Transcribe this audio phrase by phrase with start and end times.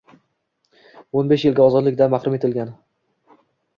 [1.21, 2.73] O'n besh yilga ozodlikdan mahrum etilgan.